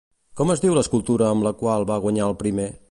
[0.39, 2.73] Com es diu l'escultura amb la qual va guanyar el primer?